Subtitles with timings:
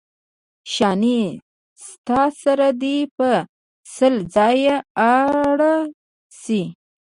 [0.73, 1.21] شانې
[1.87, 3.29] ستا سر دې په
[3.95, 4.75] سل ځایه
[5.19, 5.75] اره
[6.39, 6.61] شي.